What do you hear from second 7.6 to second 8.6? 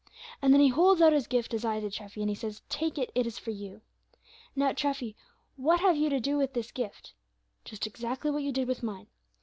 Just exactly what you